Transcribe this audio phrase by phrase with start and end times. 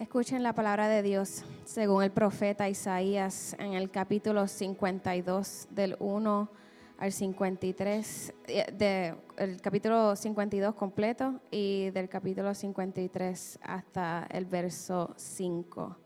[0.00, 6.50] Escuchen la palabra de Dios según el profeta Isaías en el capítulo 52 del 1
[6.96, 15.12] al 53, eh, de, el capítulo 52 completo y del capítulo 53 hasta el verso
[15.18, 15.98] 5.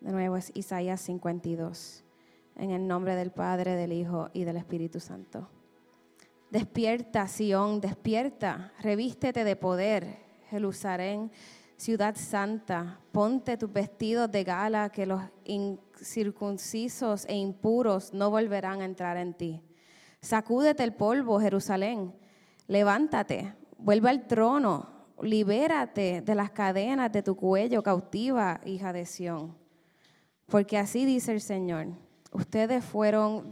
[0.00, 2.04] De nuevo es Isaías 52,
[2.56, 5.48] en el nombre del Padre, del Hijo y del Espíritu Santo.
[6.50, 10.18] Despierta, Sión, despierta, revístete de poder,
[10.50, 11.30] Jerusalén
[11.78, 18.84] ciudad santa, ponte tus vestidos de gala, que los incircuncisos e impuros no volverán a
[18.84, 19.62] entrar en ti.
[20.20, 22.12] Sacúdete el polvo, Jerusalén,
[22.66, 24.88] levántate, vuelve al trono,
[25.22, 29.56] libérate de las cadenas de tu cuello cautiva, hija de Sión.
[30.46, 31.86] Porque así dice el Señor,
[32.32, 33.48] ustedes fueron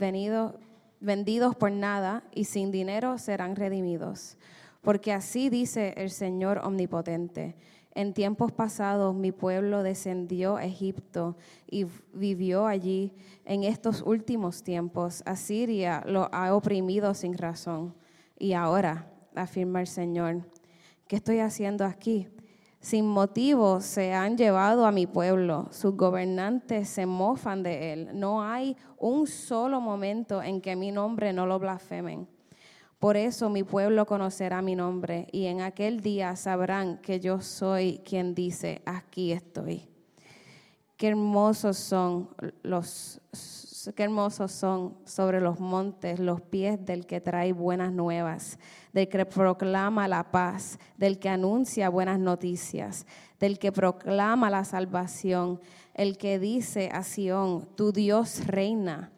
[0.99, 4.37] vendidos por nada y sin dinero serán redimidos.
[4.83, 7.57] Porque así dice el Señor omnipotente
[7.97, 11.37] en tiempos pasados mi pueblo descendió a Egipto
[11.67, 13.15] y vivió allí.
[13.47, 17.95] En estos últimos tiempos Asiria lo ha oprimido sin razón.
[18.39, 20.43] Y ahora, afirma el Señor,
[21.09, 22.29] ¿qué estoy haciendo aquí?
[22.81, 28.11] Sin motivo se han llevado a mi pueblo, sus gobernantes se mofan de él.
[28.13, 32.29] No hay un solo momento en que mi nombre no lo blasfemen.
[32.99, 38.01] Por eso mi pueblo conocerá mi nombre y en aquel día sabrán que yo soy
[38.05, 39.87] quien dice, aquí estoy.
[40.97, 42.31] Qué hermosos son
[42.63, 43.21] los
[43.95, 48.59] qué hermosos son sobre los montes los pies del que trae buenas nuevas,
[48.93, 53.07] del que proclama la paz, del que anuncia buenas noticias,
[53.39, 55.61] del que proclama la salvación,
[55.95, 59.13] el que dice a Sión, tu Dios reina.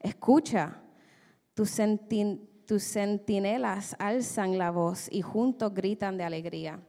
[0.00, 0.80] Escucha,
[1.54, 6.80] tu sentin tus centinelas alzan la voz y juntos gritan de alegría,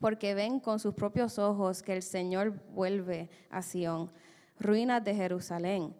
[0.00, 4.10] porque ven con sus propios ojos que el Señor vuelve a Sión,
[4.58, 5.94] ruinas de Jerusalén.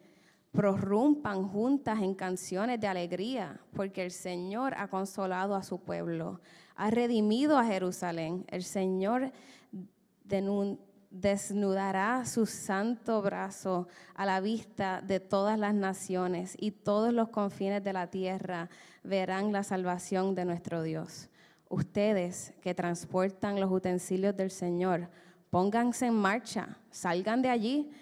[0.52, 6.40] Prorrumpan juntas en canciones de alegría, porque el Señor ha consolado a su pueblo,
[6.76, 8.44] ha redimido a Jerusalén.
[8.48, 9.32] El Señor
[11.14, 17.84] desnudará su santo brazo a la vista de todas las naciones y todos los confines
[17.84, 18.68] de la tierra
[19.04, 21.30] verán la salvación de nuestro Dios.
[21.68, 25.08] Ustedes que transportan los utensilios del Señor,
[25.50, 27.92] pónganse en marcha, salgan de allí,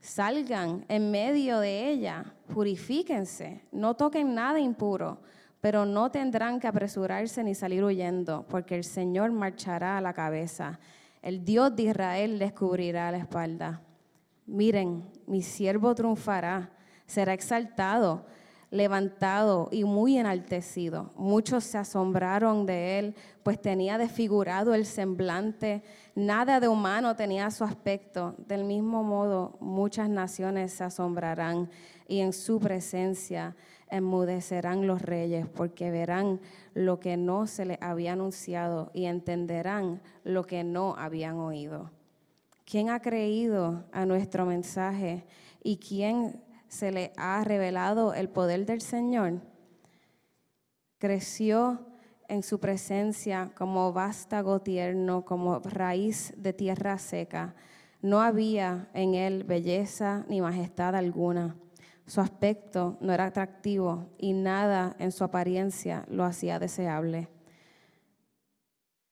[0.00, 5.20] salgan en medio de ella, purifíquense, no toquen nada impuro,
[5.60, 10.78] pero no tendrán que apresurarse ni salir huyendo, porque el Señor marchará a la cabeza.
[11.26, 13.82] El Dios de Israel les cubrirá la espalda.
[14.46, 16.70] Miren, mi siervo triunfará,
[17.04, 18.24] será exaltado
[18.70, 21.12] levantado y muy enaltecido.
[21.16, 25.82] Muchos se asombraron de él, pues tenía desfigurado el semblante,
[26.14, 28.34] nada de humano tenía su aspecto.
[28.38, 31.70] Del mismo modo, muchas naciones se asombrarán
[32.08, 33.56] y en su presencia
[33.88, 36.40] enmudecerán los reyes, porque verán
[36.74, 41.90] lo que no se les había anunciado y entenderán lo que no habían oído.
[42.64, 45.24] ¿Quién ha creído a nuestro mensaje
[45.62, 49.40] y quién se le ha revelado el poder del Señor,
[50.98, 51.86] creció
[52.28, 57.54] en su presencia como vástago tierno, como raíz de tierra seca.
[58.02, 61.56] No había en él belleza ni majestad alguna.
[62.06, 67.28] Su aspecto no era atractivo y nada en su apariencia lo hacía deseable.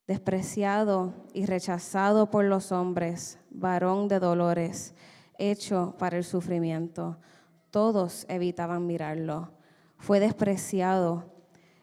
[0.07, 4.93] Despreciado y rechazado por los hombres, varón de dolores,
[5.37, 7.17] hecho para el sufrimiento
[7.75, 9.51] todos evitaban mirarlo.
[9.97, 11.25] Fue despreciado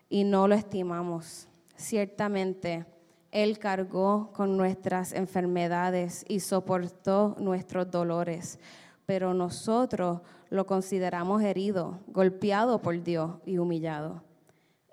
[0.09, 1.49] y no lo estimamos.
[1.77, 2.87] Ciertamente,
[3.31, 8.59] Él cargó con nuestras enfermedades y soportó nuestros dolores,
[9.05, 14.23] pero nosotros lo consideramos herido, golpeado por Dios y humillado.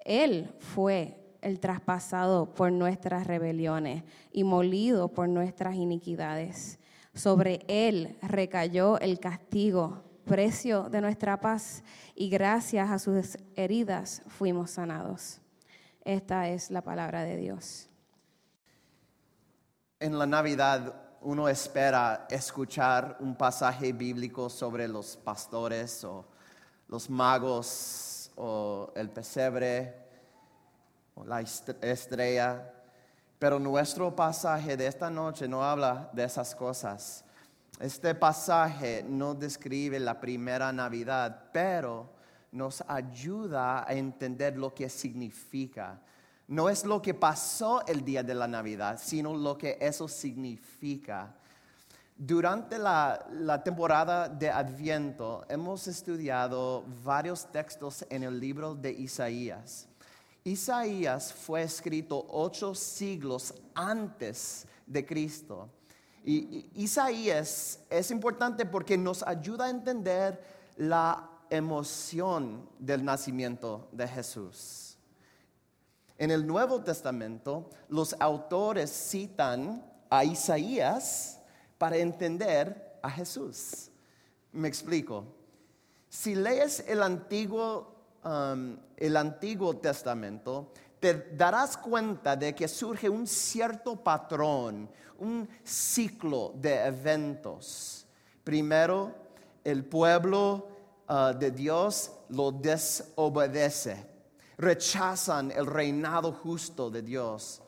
[0.05, 6.79] Él fue el traspasado por nuestras rebeliones y molido por nuestras iniquidades.
[7.13, 11.83] Sobre Él recayó el castigo precio de nuestra paz
[12.15, 15.41] y gracias a sus heridas fuimos sanados.
[16.05, 17.89] Esta es la palabra de Dios.
[20.00, 26.25] En la Navidad uno espera escuchar un pasaje bíblico sobre los pastores o
[26.88, 29.95] los magos o el pesebre
[31.16, 32.74] o la estrella,
[33.38, 37.25] pero nuestro pasaje de esta noche no habla de esas cosas.
[37.80, 42.10] Este pasaje no describe la primera Navidad, pero
[42.51, 46.01] nos ayuda a entender lo que significa.
[46.50, 51.36] No es lo que pasó el día de la Navidad, sino lo que eso significa.
[52.18, 59.88] Durante la, temporada de Adviento hemos estudiado varios textos en el libro de Isaías.
[60.44, 65.69] Isaías fue escrito ocho siglos antes de Cristo.
[66.25, 70.44] Y Isaías es importante porque nos ayuda a entender
[70.78, 74.88] la emoción del nacimiento de Jesús.
[76.19, 81.39] En el Nuevo Testamento, los autores citan a Isaías
[81.77, 83.89] para entender a Jesús.
[84.51, 85.24] Me explico.
[86.10, 87.95] Si lees el Antiguo,
[88.25, 96.51] um, el Antiguo Testamento, te darás cuenta de que surge un cierto patrón, un ciclo
[96.54, 98.06] de eventos.
[98.44, 99.15] Primero,
[99.63, 100.68] el pueblo
[101.07, 104.06] uh, de Dios lo desobedece,
[104.59, 107.61] rechazan el reinado justo de Dios.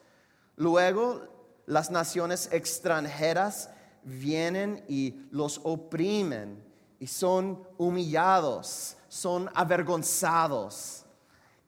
[0.57, 1.21] Luego,
[1.65, 3.69] las naciones extranjeras
[4.03, 6.63] vienen y los oprimen
[6.99, 11.05] y son humillados, son avergonzados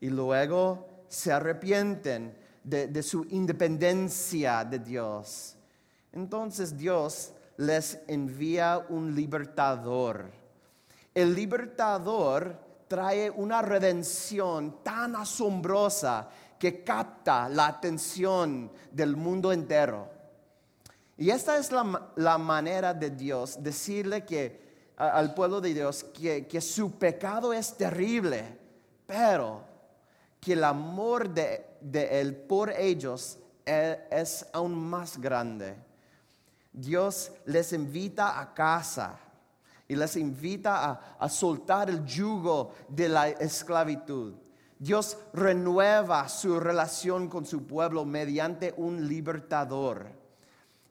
[0.02, 5.56] y luego se arrepienten de, su independencia de Dios.
[6.12, 10.32] Entonces Dios les envía un libertador.
[11.16, 12.58] El libertador
[12.94, 16.30] trae una redención tan asombrosa
[16.60, 20.08] que capta la atención del mundo entero.
[21.18, 26.46] Y esta es la, la manera de Dios decirle que al pueblo de Dios que,
[26.46, 28.60] que, su pecado es terrible,
[29.08, 29.64] pero
[30.40, 35.76] que el amor de, de Él por ellos es, es aún más grande.
[36.72, 39.18] Dios les invita a casa
[39.88, 44.34] y les invita a, soltar el yugo de la esclavitud.
[44.80, 50.08] Dios renueva su relación con su pueblo mediante un libertador.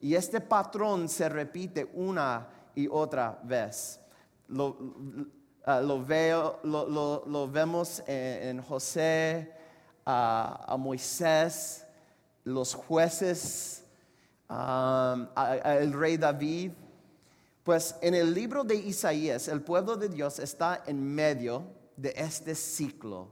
[0.01, 4.01] Y este patrón se repite una y otra vez.
[4.49, 4.77] Lo,
[5.67, 9.53] lo, veo, lo, vemos en, José,
[10.05, 11.87] a Moisés,
[12.45, 13.85] los jueces,
[14.49, 16.73] um, a, a el rey David.
[17.63, 21.65] Pues en el libro de Isaías, el pueblo de Dios está en medio
[21.97, 23.29] de este ciclo.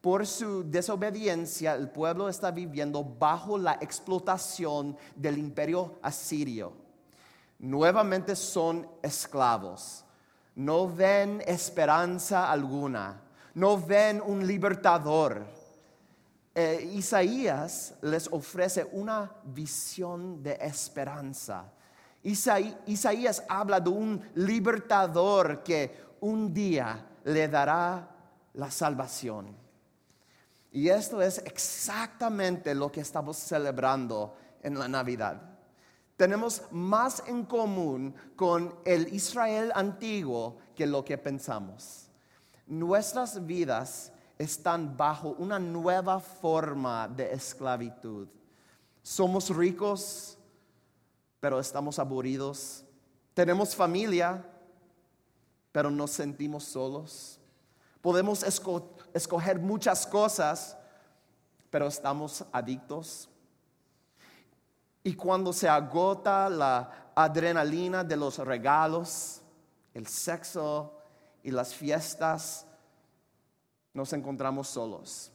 [0.00, 6.72] Por su desobediencia, el pueblo está viviendo bajo la explotación del imperio asirio.
[7.58, 10.04] Nuevamente son esclavos.
[10.54, 13.20] No ven esperanza alguna.
[13.54, 15.44] No ven un libertador.
[16.54, 21.72] Eh, Isaías les ofrece una visión de esperanza.
[22.22, 28.08] Isaías habla de un libertador que un día le dará
[28.54, 29.56] la salvación.
[30.72, 35.40] Y esto es exactamente lo que estamos celebrando en la Navidad.
[36.16, 42.08] Tenemos más en común con el Israel antiguo que lo que pensamos.
[42.66, 48.28] Nuestras vidas están bajo una nueva forma de esclavitud.
[49.02, 50.37] Somos ricos,
[51.40, 52.84] pero estamos aburridos.
[53.34, 54.44] Tenemos familia,
[55.72, 57.38] pero nos sentimos solos.
[58.00, 60.76] Podemos esco escoger muchas cosas,
[61.70, 63.28] pero estamos adictos.
[65.02, 69.40] Y cuando se agota la adrenalina de los regalos,
[69.94, 70.92] el sexo
[71.42, 72.66] y las fiestas,
[73.94, 75.32] nos encontramos solos.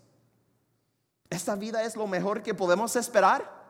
[1.29, 3.62] ¿Esta vida es lo mejor que podemos esperar?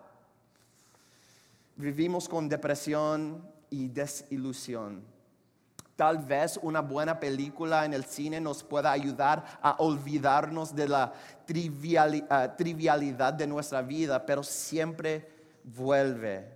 [1.76, 5.04] Vivimos con depresión y desilusión.
[5.96, 11.14] Tal vez una buena película en el cine nos pueda ayudar a olvidarnos de la
[11.46, 15.30] trivialidad de nuestra vida, pero siempre
[15.64, 16.48] vuelve.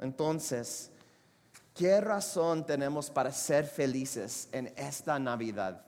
[0.00, 0.90] Entonces,
[1.74, 5.82] ¿qué razón tenemos para ser felices en esta Navidad?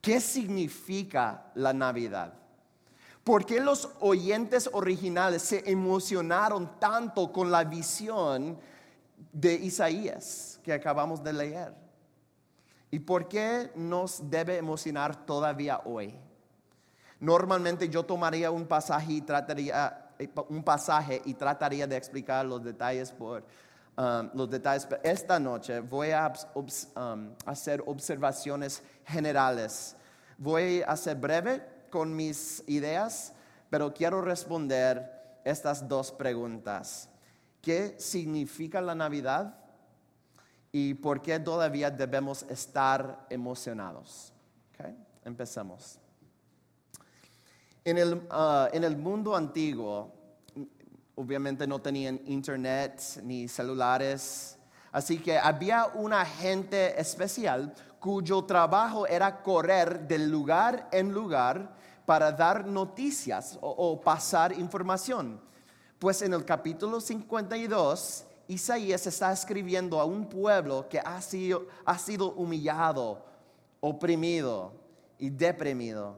[0.00, 2.34] ¿Qué significa la Navidad?
[3.26, 8.56] ¿Por qué los oyentes originales se emocionaron tanto con la visión
[9.32, 11.74] de Isaías que acabamos de leer?
[12.88, 16.14] ¿Y por qué nos debe emocionar todavía hoy?
[17.18, 22.62] Normalmente yo tomaría un pasaje y trataría, eh, un pasaje y trataría de explicar los
[22.62, 23.42] detalles por
[23.96, 24.86] um, los detalles.
[24.86, 29.96] Pero esta noche voy a um, hacer observaciones generales.
[30.38, 33.32] Voy a ser breve con mis ideas,
[33.70, 37.08] pero quiero responder estas dos preguntas.
[37.62, 39.56] ¿Qué significa la Navidad?
[40.72, 44.30] y por qué todavía debemos estar emocionados.
[45.24, 45.98] Empecemos.
[47.82, 50.12] En el, uh, en el mundo antiguo,
[51.14, 54.56] obviamente no tenían internet ni celulares,
[54.96, 61.74] Así que había un agente especial cuyo trabajo era correr de lugar en lugar
[62.06, 65.40] para dar noticias o, pasar información.
[65.98, 71.98] Pues en el capítulo 52, Isaías está escribiendo a un pueblo que ha sido, ha
[71.98, 73.24] sido humillado,
[73.80, 74.72] oprimido
[75.18, 76.16] y deprimido.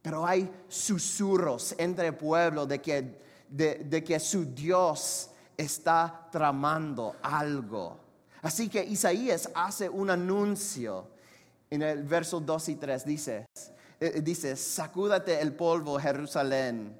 [0.00, 7.16] Pero hay susurros entre el pueblo de que, de, de que su Dios está tramando
[7.20, 7.98] algo.
[8.40, 11.08] Así que Isaías hace un anuncio
[11.68, 13.04] en el verso 2 y 3.
[13.04, 13.46] Dice,
[14.22, 16.96] dice sacúdate el polvo, Jerusalén.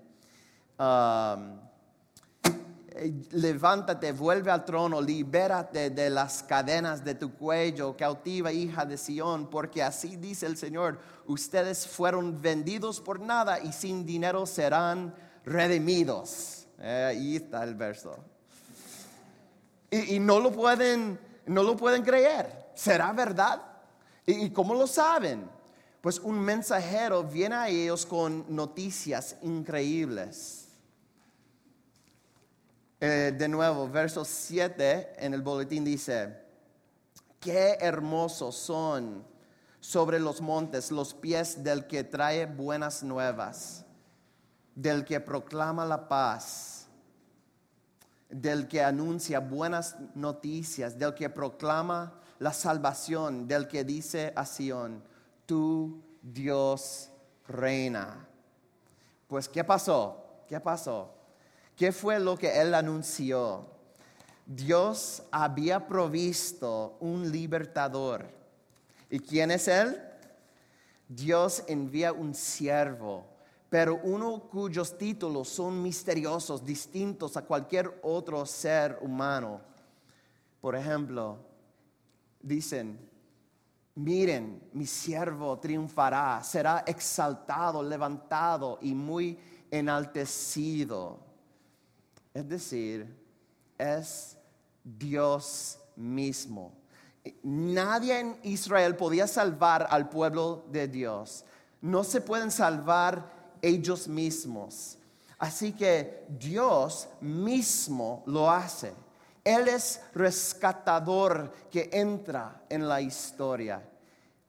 [2.99, 8.97] Eh, levántate, vuelve al trono, libérate de las cadenas de tu cuello, cautiva hija de
[8.97, 15.14] Sión, porque así dice el Señor, ustedes fueron vendidos por nada y sin dinero serán
[15.45, 16.67] redimidos.
[16.81, 18.17] Eh, ahí está el verso.
[19.93, 22.71] Y, y, no lo pueden, no lo pueden creer.
[22.75, 23.62] ¿Será verdad?
[24.26, 25.49] ¿Y, y cómo lo saben?
[26.09, 30.69] Pues un mensajero viene a ellos con noticias increíbles.
[32.99, 36.35] Eh, de nuevo, verso 7 en el boletín dice,
[37.38, 39.23] qué hermosos son
[39.81, 43.85] sobre los montes los pies del que trae buenas nuevas,
[44.75, 46.87] del que proclama la paz,
[48.31, 55.03] del que anuncia buenas noticias, del que proclama la salvación, del que dice a Sión,
[55.49, 57.11] tu Dios
[57.47, 58.28] reina.
[59.26, 60.43] Pues, ¿qué pasó?
[60.47, 61.11] ¿Qué pasó?
[61.75, 63.67] ¿Qué fue lo que él anunció?
[64.45, 68.28] Dios había provisto un libertador.
[69.09, 69.99] ¿Y quién es él?
[71.09, 73.25] Dios envía un siervo,
[73.71, 79.62] pero uno cuyos títulos son misteriosos, distintos a cualquier otro ser humano.
[80.61, 81.38] Por ejemplo,
[82.43, 83.08] dicen,
[83.99, 89.38] miren, mi siervo triunfará, será exaltado, levantado y muy
[89.71, 91.19] enaltecido.
[92.33, 93.12] Es decir,
[93.76, 94.38] es
[94.85, 96.73] Dios mismo.
[97.43, 101.45] Nadie en Israel podía salvar al pueblo de Dios.
[101.81, 104.99] No se pueden salvar ellos mismos.
[105.38, 108.93] Así que Dios mismo lo hace.
[109.45, 113.83] Él es rescatador que entra en la historia.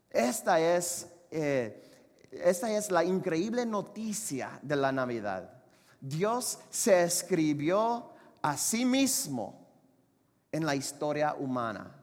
[0.09, 1.83] Esta es, eh,
[2.31, 5.49] esta es la increíble noticia de la Navidad.
[6.01, 9.67] Dios se escribió a sí mismo
[10.51, 11.95] en la historia humana.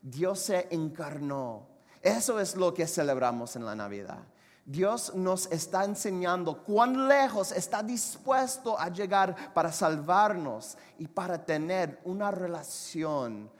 [0.00, 1.68] Dios se encarnó.
[2.00, 4.24] Eso es lo que celebramos en la Navidad.
[4.64, 12.00] Dios nos está enseñando cuán lejos está dispuesto a llegar para salvarnos y para tener
[12.04, 13.50] una relación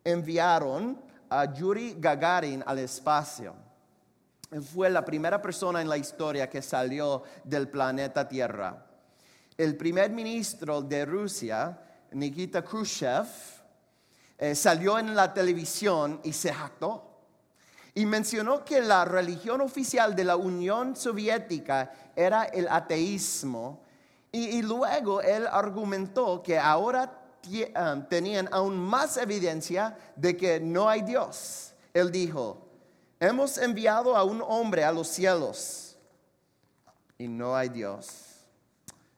[0.04, 3.67] enviaron a Yuri Gagarin al espacio.
[4.72, 8.86] Fue la primera persona en la historia que salió del planeta Tierra.
[9.56, 11.78] El primer ministro de Rusia,
[12.12, 13.26] Nikita Khrushchev,
[14.38, 17.08] eh, salió en la televisión y se jactó
[17.98, 23.82] y mencionó que la religión oficial de la Unión Soviética era el ateísmo
[24.30, 31.02] y, luego él argumentó que ahora um, tenían aún más evidencia de que no hay
[31.02, 31.72] Dios.
[31.92, 32.67] Él dijo,
[33.20, 35.96] hemos enviado a un hombre a los cielos
[37.18, 38.08] y no hay Dios.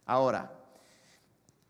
[0.06, 0.50] Ahora,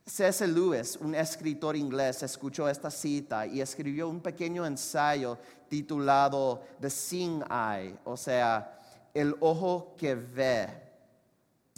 [0.07, 0.47] C.S.
[0.47, 7.45] Lewis, un escritor inglés, escuchó esta cita y escribió un pequeño ensayo titulado The Seeing
[7.51, 8.77] Eye, o sea,
[9.15, 10.69] el ojo que ve,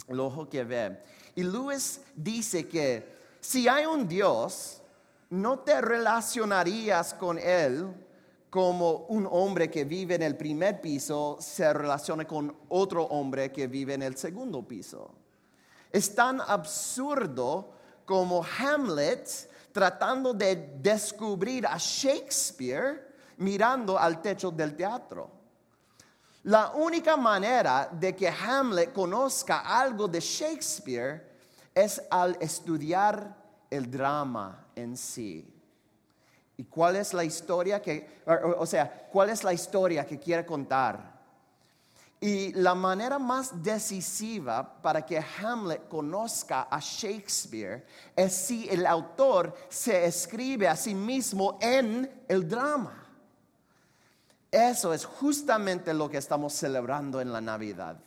[0.07, 0.99] el ojo que ve.
[1.35, 3.07] Y Lewis dice que
[3.39, 4.81] si hay un Dios,
[5.29, 7.93] no te relacionarías con Él
[8.53, 13.65] como un hombre que vive en el primer piso se relaciona con otro hombre que
[13.65, 15.09] vive en el segundo piso.
[15.91, 17.73] Es tan absurdo
[18.05, 25.31] como Hamlet tratando de descubrir a Shakespeare mirando al techo del teatro.
[26.43, 31.27] La única manera de que Hamlet conozca algo de Shakespeare
[31.73, 33.35] es al estudiar
[33.71, 35.52] el drama en sí.
[36.57, 38.21] ¿Y cuál es la historia que,
[38.57, 41.13] o sea, cuál es la historia que quiere contar?
[42.23, 49.53] Y la manera más decisiva para que Hamlet conozca a Shakespeare es si el autor
[49.67, 53.03] se escribe a sí mismo en el drama.
[54.49, 57.97] Eso es justamente lo que estamos celebrando en la Navidad.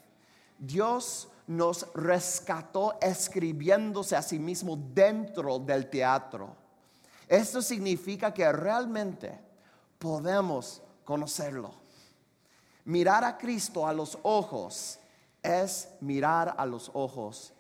[0.59, 6.57] Dios nos rescató escribiéndose a sí mismo dentro del teatro.
[7.29, 9.39] Esto significa que realmente
[9.99, 11.73] podemos conocerlo.
[12.85, 14.99] Mirar a Cristo a los ojos
[15.43, 17.53] es mirar a los ojos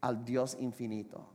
[0.00, 1.26] al Dios infinito.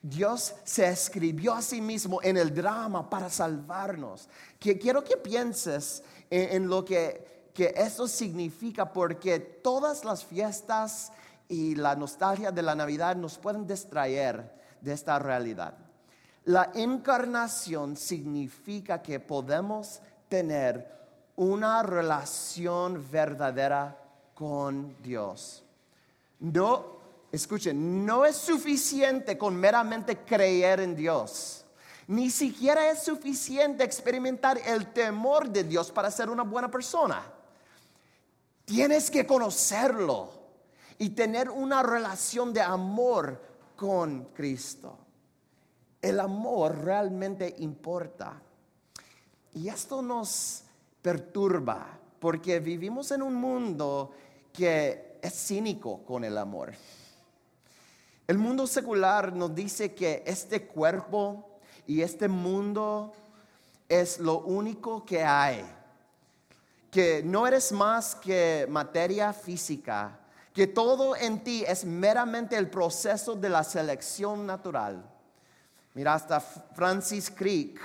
[0.00, 4.28] Dios se escribió a sí mismo en el drama para salvarnos.
[4.58, 11.12] Que quiero que pienses en, lo que, que esto significa porque todas las fiestas
[11.48, 15.74] y la nostalgia de la Navidad nos pueden distraer de esta realidad.
[16.44, 20.98] La encarnación significa que podemos tener
[21.36, 23.96] una relación verdadera
[24.34, 25.62] con Dios.
[26.40, 26.98] No
[27.30, 31.64] escuchen, no es suficiente con meramente creer en Dios.
[32.06, 37.22] Ni siquiera es suficiente experimentar el temor de Dios para ser una buena persona.
[38.64, 40.30] Tienes que conocerlo
[40.98, 43.40] y tener una relación de amor
[43.78, 44.98] con Cristo.
[46.02, 48.42] El amor realmente importa.
[49.54, 50.64] Y esto nos
[51.00, 54.10] perturba porque vivimos en un mundo
[54.52, 56.74] que es cínico con el amor.
[58.26, 63.12] El mundo secular nos dice que este cuerpo y este mundo
[63.88, 65.64] es lo único que hay,
[66.90, 70.18] que no eres más que materia física,
[70.52, 75.04] que todo en ti es meramente el proceso de la selección natural.
[75.94, 77.80] Mira, hasta Francis Crick,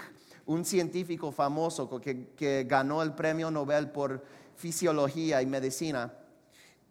[0.45, 4.23] un científico famoso que, ganó el premio Nobel por
[4.55, 6.13] fisiología y medicina,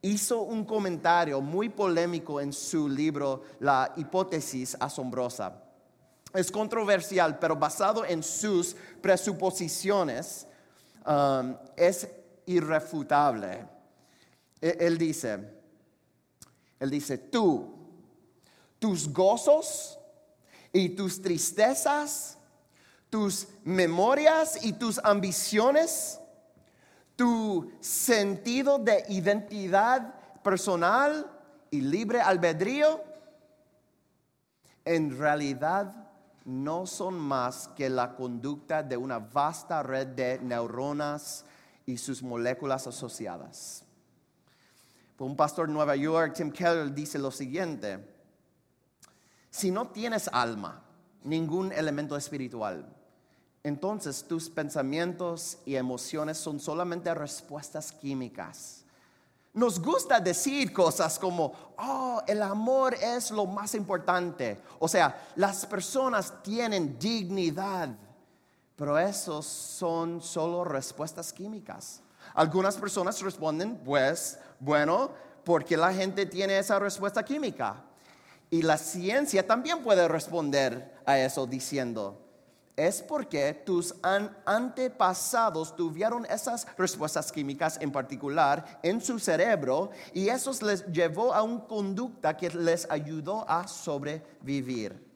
[0.00, 5.62] hizo un comentario muy polémico en su libro La hipótesis asombrosa.
[6.34, 10.46] Es controversial, pero basado en sus presuposiciones,
[11.06, 12.08] um, es
[12.46, 13.66] irrefutable.
[14.60, 15.61] E, él dice,
[16.82, 17.72] él dice, tú,
[18.78, 19.98] tus gozos
[20.72, 22.38] y tus tristezas,
[23.08, 26.18] tus memorias y tus ambiciones
[27.16, 31.30] tu sentido de identidad personal
[31.70, 33.00] y libre albedrío,
[34.84, 36.08] en realidad
[36.44, 41.44] no son más que la conducta de una vasta red de neuronas
[41.86, 43.84] y sus moléculas asociadas.
[45.18, 48.04] Un pastor de Nueva York, Tim Keller, dice lo siguiente,
[49.50, 50.82] si no tienes alma,
[51.22, 52.84] ningún elemento espiritual,
[53.62, 58.82] entonces tus pensamientos y emociones son solamente respuestas químicas.
[59.54, 64.60] Nos gusta decir cosas como, oh, el amor es lo más importante.
[64.78, 67.90] O sea, las personas tienen dignidad,
[68.74, 72.01] pero esos son solo respuestas químicas.
[72.34, 75.10] Algunas personas responden, pues, bueno,
[75.44, 77.84] porque la gente tiene esa respuesta química.
[78.50, 82.22] Y la ciencia también puede responder a eso diciendo,
[82.76, 83.94] es porque tus
[84.44, 91.42] antepasados tuvieron esas respuestas químicas en particular en su cerebro y eso les llevó a
[91.42, 95.10] una conducta que les ayudó a sobrevivir.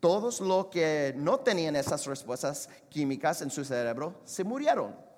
[0.00, 5.09] Todos los que no tenían esas respuestas químicas en su cerebro se murieron.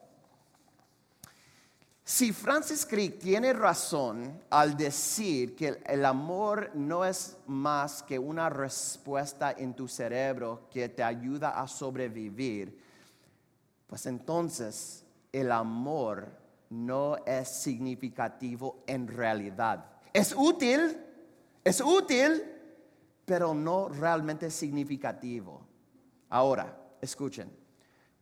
[2.04, 8.50] Si Francis Crick tiene razón al decir que el amor no es más que una
[8.50, 12.76] respuesta en tu cerebro que te ayuda a sobrevivir,
[13.86, 16.28] pues entonces el amor
[16.70, 19.84] no es significativo en realidad.
[20.12, 20.98] Es útil,
[21.62, 22.42] es útil,
[23.24, 25.64] pero no realmente significativo.
[26.30, 27.61] Ahora, escuchen.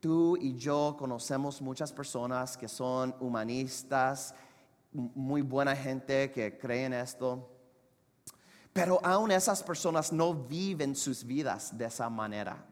[0.01, 4.35] Tú y yo conocemos muchas personas que son humanistas,
[4.93, 7.49] muy buena gente que creen esto,
[8.73, 12.65] pero aún esas personas no viven sus vidas de esa manera.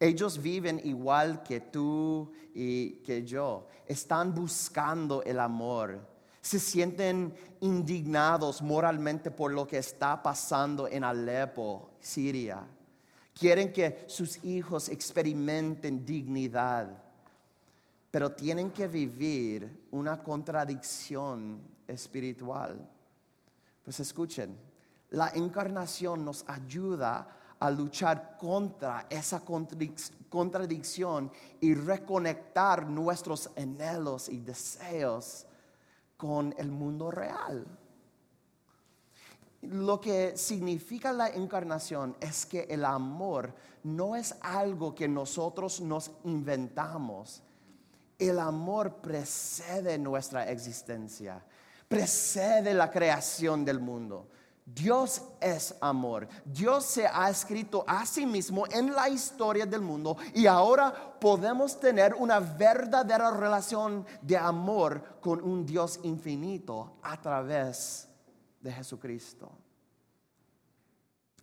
[0.00, 3.68] Ellos viven igual que tú y que yo.
[3.86, 6.06] Están buscando el amor.
[6.40, 12.66] Se sienten indignados moralmente por lo que está pasando en Alepo, Siria.
[13.38, 16.88] Quieren que sus hijos experimenten dignidad,
[18.10, 22.88] pero tienen que vivir una contradicción espiritual.
[23.84, 24.56] Pues escuchen,
[25.10, 29.42] la encarnación nos ayuda a luchar contra esa
[30.30, 35.46] contradicción y reconectar nuestros anhelos y deseos
[36.16, 37.66] con el mundo real.
[39.62, 46.10] Lo que significa la encarnación es que el amor no es algo que nosotros nos
[46.24, 47.42] inventamos.
[48.18, 51.44] El amor precede nuestra existencia,
[51.88, 54.28] precede la creación del mundo.
[54.64, 56.26] Dios es amor.
[56.44, 61.78] Dios se ha escrito a sí mismo en la historia del mundo y ahora podemos
[61.78, 68.05] tener una verdadera relación de amor con un Dios infinito a través
[68.66, 69.48] de Jesucristo.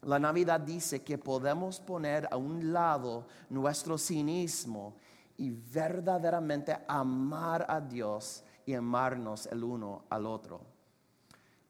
[0.01, 4.97] La Navidad dice que podemos poner a un lado nuestro cinismo
[5.37, 10.59] y verdaderamente amar a Dios y amarnos el uno al otro.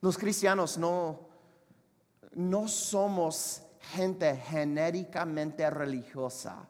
[0.02, 1.32] Los cristianos no
[2.34, 6.68] no somos gente genéricamente religiosa,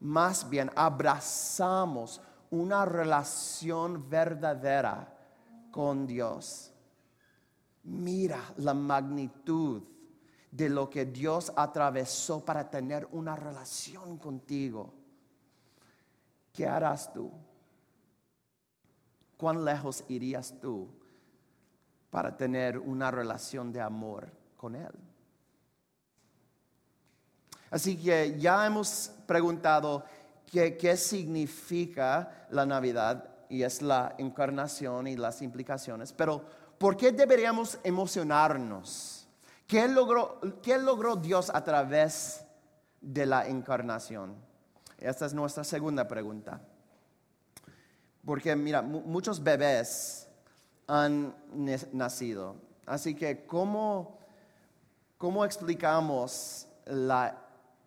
[0.00, 5.14] más bien abrazamos una relación verdadera
[5.70, 6.72] con Dios.
[7.86, 9.82] Mira la magnitud
[10.50, 14.92] de lo que Dios atravesó para tener una relación contigo.
[16.52, 17.30] ¿Qué harás tú?
[19.36, 20.88] ¿Cuán lejos irías tú
[22.10, 24.30] para tener una relación de amor?
[24.56, 24.92] con Él.
[27.70, 30.04] Así que ya hemos preguntado
[30.50, 36.44] qué, qué significa la Navidad y es la encarnación y las implicaciones, pero
[36.78, 39.28] ¿por qué deberíamos emocionarnos?
[39.66, 42.44] ¿Qué logró, qué logró Dios a través
[43.00, 44.34] de la encarnación?
[44.98, 46.60] Esta es nuestra segunda pregunta.
[48.24, 50.28] Porque mira, muchos bebés
[50.86, 51.34] han
[51.92, 52.56] nacido.
[52.86, 54.16] Así que, ¿cómo
[55.18, 57.38] ¿Cómo explicamos la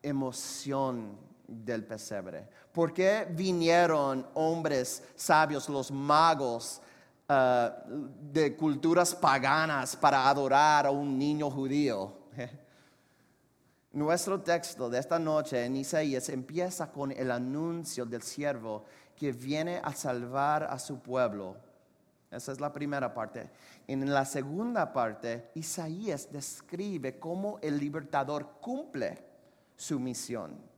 [0.01, 1.15] emoción
[1.47, 2.49] del pesebre?
[2.71, 6.81] ¿Por qué vinieron hombres sabios, los magos
[7.29, 7.69] uh,
[8.31, 12.13] de culturas paganas para adorar a un niño judío?
[13.93, 18.83] Nuestro texto de esta noche en Isaías empieza con el anuncio del siervo
[19.15, 21.69] que viene a salvar a su pueblo
[22.31, 23.49] esa es la primera parte.
[23.87, 29.17] En la segunda parte, Isaías describe cómo el libertador cumple
[29.75, 30.68] su misión.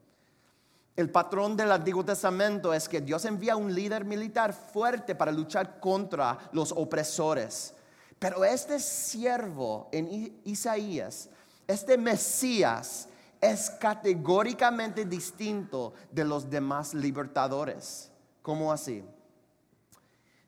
[1.01, 5.79] El patrón del Antiguo Testamento es que Dios envía un líder militar fuerte para luchar
[5.79, 7.73] contra los opresores.
[8.19, 11.29] Pero este siervo en Isaías,
[11.67, 13.07] este Mesías,
[13.41, 18.11] es categóricamente distinto de los demás libertadores.
[18.43, 19.03] ¿Cómo así?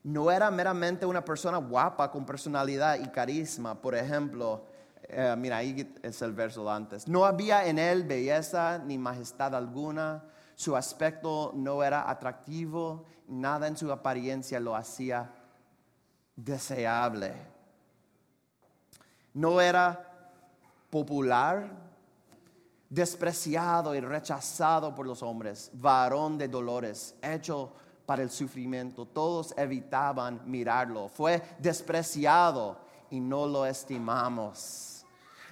[0.04, 3.80] no era meramente una persona guapa con personalidad y carisma.
[3.80, 4.66] Por ejemplo,
[5.08, 7.08] eh, mira, ahí es el verso antes.
[7.08, 10.22] No había en él belleza ni majestad alguna.
[10.54, 13.04] Su aspecto no era atractivo.
[13.28, 15.30] Nada en su apariencia lo hacía
[16.36, 17.34] deseable.
[19.32, 20.32] No era
[20.90, 21.68] popular,
[22.88, 27.72] despreciado y rechazado por los hombres, varón de dolores, hecho
[28.06, 29.06] para el sufrimiento.
[29.06, 31.08] Todos evitaban mirarlo.
[31.08, 32.78] Fue despreciado
[33.10, 35.04] y no lo estimamos.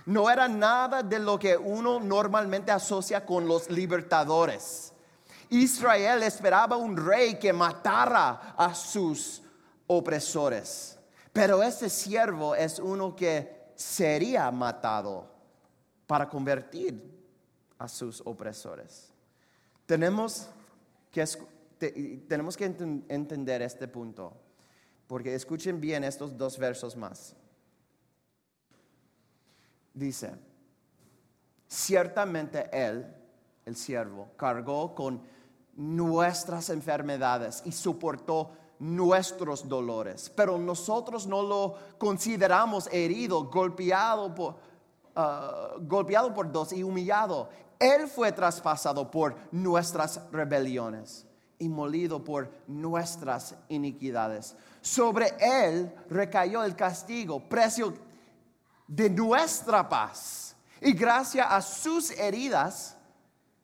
[0.07, 4.92] No era nada de lo que uno normalmente asocia con los libertadores.
[5.53, 9.43] Israel esperaba un rey que matara a sus
[9.87, 10.99] opresores.
[11.33, 15.31] Pero ese siervo es uno que sería matado
[16.07, 17.03] para convertir
[17.79, 19.13] a sus opresores.
[19.87, 20.49] Tenemos
[21.11, 21.27] que
[22.29, 24.33] tenemos que entender este punto,
[25.07, 27.35] porque escuchen bien estos dos versos más.
[29.93, 30.33] Dice,
[31.67, 33.05] ciertamente Él,
[33.67, 35.23] el siervo, cargó con
[35.75, 44.55] nuestras enfermedades y soportó nuestros dolores, pero nosotros no lo consideramos herido, golpeado por,
[45.17, 47.49] uh, golpeado por dos y humillado.
[47.79, 51.27] Él fue traspasado por nuestras rebeliones
[51.59, 54.57] y molido por nuestras iniquidades.
[54.81, 57.95] Sobre él recayó el castigo, precio
[58.89, 60.57] de nuestra paz.
[60.81, 62.97] Y gracias a sus heridas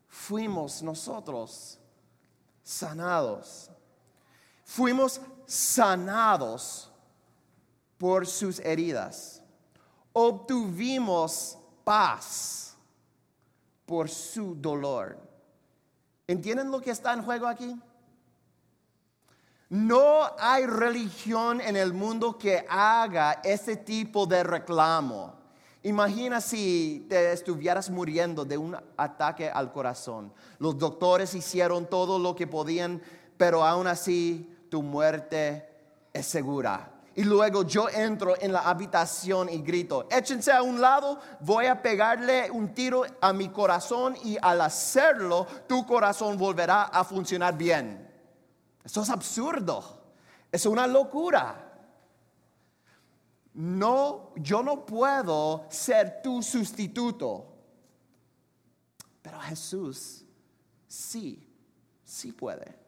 [0.07, 1.78] fuimos nosotros
[2.68, 3.70] sanados.
[4.62, 6.92] Fuimos sanados
[7.96, 9.42] por sus heridas.
[10.12, 12.76] Obtuvimos paz
[13.87, 15.18] por su dolor.
[16.26, 17.74] ¿Entienden lo que está en juego aquí?
[19.70, 25.38] No hay religión en el mundo que haga ese tipo de reclamo.
[25.85, 30.33] Imagina si te estuvieras muriendo de un ataque al corazón.
[30.59, 33.01] Los doctores hicieron todo lo que podían,
[33.37, 35.69] pero aún así tu muerte
[36.12, 36.95] es segura.
[37.14, 41.83] y luego yo entro en la habitación y grito, échense a un lado, voy a
[41.83, 48.09] pegarle un tiro a mi corazón y al hacerlo tu corazón volverá a funcionar bien.
[48.85, 50.01] Eso es absurdo,
[50.53, 51.67] es una locura.
[53.59, 57.44] No, yo no puedo ser tu sustituto,
[59.21, 60.25] pero Jesús
[60.87, 61.44] sí,
[62.05, 62.79] sí puede.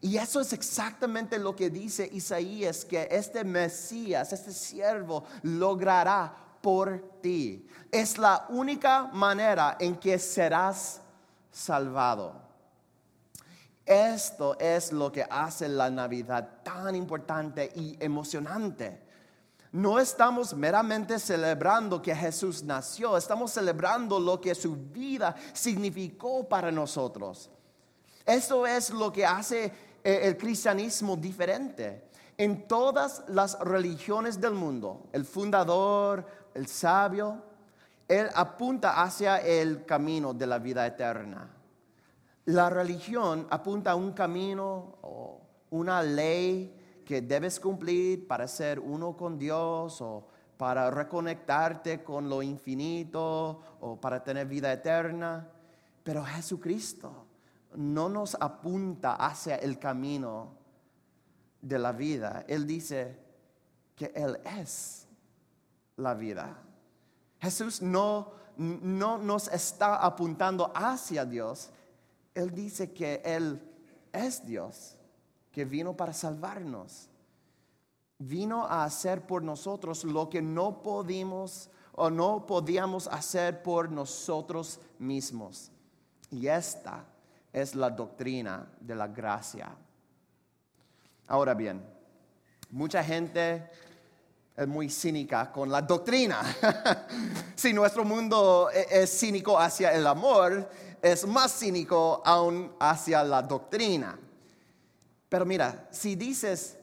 [0.00, 7.18] Y eso es exactamente lo que dice Isaías, que este Mesías, este siervo, logrará por
[7.20, 7.66] ti.
[7.90, 11.00] Es la única manera en que serás
[11.50, 12.40] salvado.
[13.84, 19.03] Esto es lo que hace la Navidad tan importante y emocionante.
[19.74, 26.70] No estamos meramente celebrando que Jesús nació, estamos celebrando lo que su vida significó para
[26.70, 27.50] nosotros.
[28.24, 29.64] Eso es lo que hace
[30.04, 32.04] eh, el cristianismo diferente.
[32.38, 37.42] En todas las religiones del mundo, el fundador, el sabio,
[38.06, 41.50] él apunta hacia el camino de la vida eterna.
[42.44, 49.16] La religión apunta a un camino o una ley que debes cumplir para ser uno
[49.16, 55.48] con Dios o para reconectarte con lo infinito o para tener vida eterna.
[56.02, 57.26] Pero Jesucristo
[57.76, 60.56] no nos apunta hacia el camino
[61.60, 62.44] de la vida.
[62.48, 63.18] Él dice
[63.96, 65.06] que Él es
[65.96, 66.56] la vida.
[67.40, 71.70] Jesús no, no nos está apuntando hacia Dios.
[72.34, 73.60] Él dice que Él
[74.12, 74.96] es Dios,
[75.54, 77.08] que vino para salvarnos.
[78.18, 84.80] Vino a hacer por nosotros lo que no pudimos o no podíamos hacer por nosotros
[84.98, 85.70] mismos.
[86.30, 87.04] Y esta
[87.52, 89.72] es la doctrina de la gracia.
[91.28, 91.84] Ahora bien,
[92.70, 93.70] mucha gente
[94.56, 96.42] es muy cínica con la doctrina.
[97.54, 100.68] si nuestro mundo e-, es cínico hacia el amor,
[101.00, 104.18] es más cínico aún hacia la doctrina.
[105.28, 106.78] Pero mira, si dices,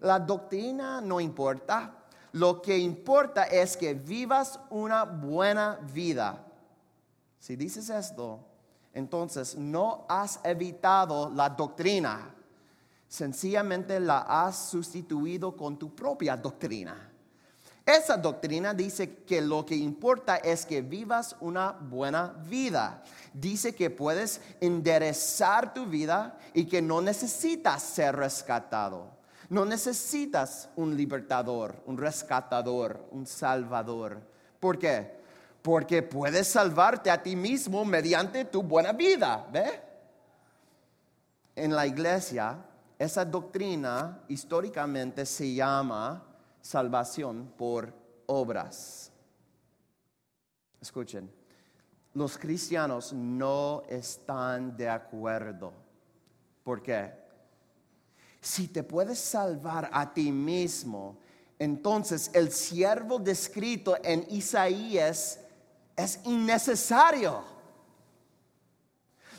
[0.00, 6.44] la doctrina no importa, lo que importa es que vivas una buena vida.
[7.38, 8.40] Si dices esto,
[8.92, 12.34] entonces no has evitado la doctrina,
[13.08, 17.10] sencillamente la has sustituido con tu propia doctrina.
[17.86, 23.02] Esa doctrina dice que lo que importa es que vivas una buena vida.
[23.32, 29.16] Dice que puedes enderezar tu vida y que no necesitas ser rescatado.
[29.48, 34.20] No necesitas un libertador, un rescatador, un salvador.
[34.58, 35.16] ¿Por qué?
[35.66, 39.48] porque puedes salvarte a ti mismo mediante tu buena vida.
[39.52, 39.82] ¿Ve?
[41.56, 42.56] En la iglesia,
[42.96, 46.22] esa doctrina históricamente se llama
[46.66, 47.94] salvación por
[48.26, 49.12] obras.
[50.80, 51.30] Escuchen,
[52.14, 55.72] los cristianos no están de acuerdo.
[56.64, 57.12] ¿Por qué?
[58.40, 61.18] Si te puedes salvar a ti mismo,
[61.56, 65.38] entonces el siervo descrito en Isaías
[65.94, 67.44] es innecesario.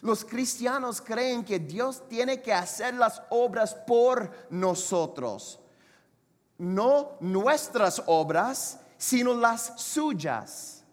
[0.02, 5.60] Los cristianos creen que Dios tiene que hacer las obras por nosotros.
[6.58, 10.84] No nuestras obras, sino las suyas.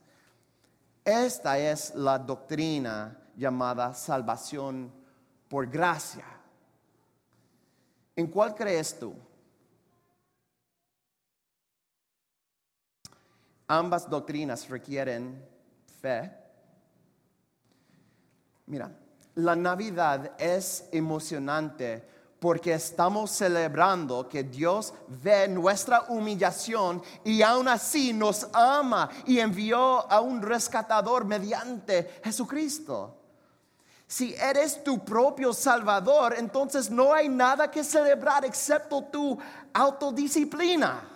[1.04, 4.92] Esta es la doctrina llamada salvación
[5.48, 6.24] por gracia.
[8.16, 9.14] ¿En cuál crees tú?
[13.66, 15.54] Ambas doctrinas requieren
[18.66, 18.90] Mira,
[19.36, 22.06] la Navidad es emocionante
[22.44, 29.80] porque estamos celebrando que Dios ve nuestra humillación y aún así nos ama y envió
[30.12, 33.16] a un rescatador mediante Jesucristo.
[34.06, 39.38] Si eres tu propio Salvador, entonces no hay nada que celebrar excepto tu
[39.72, 41.13] autodisciplina.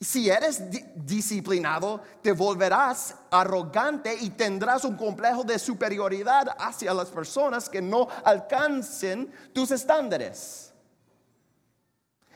[0.00, 0.62] Si eres
[0.94, 8.06] disciplinado, te volverás arrogante y tendrás un complejo de superioridad hacia las personas que no
[8.24, 10.74] alcancen tus estándares.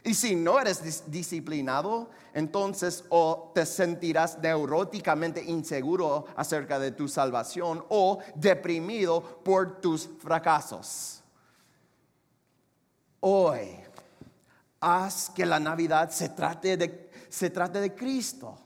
[0.02, 7.84] Y si no eres disciplinado, entonces o te sentirás neuróticamente inseguro acerca de tu salvación
[7.90, 11.22] o deprimido por tus fracasos.
[13.20, 13.76] Hoy,
[14.80, 18.58] haz que la Navidad se trate de se trata de Cristo.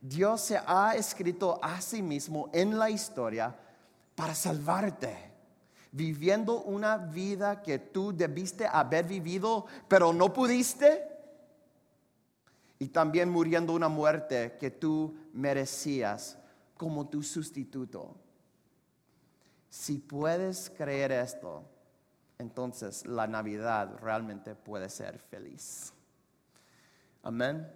[0.00, 3.56] Dios se ha escrito a sí mismo en la historia
[4.14, 5.32] para salvarte.
[5.92, 11.06] viviendo una vida que tú debiste haber vivido, pero no pudiste.
[12.80, 16.36] Y también muriendo una muerte que tú merecías
[16.76, 18.16] como tu sustituto.
[19.70, 21.62] Si puedes creer esto,
[22.38, 25.93] entonces la Navidad realmente puede ser feliz.
[27.24, 27.66] Amén.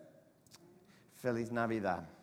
[1.17, 2.18] Feliz Navidad.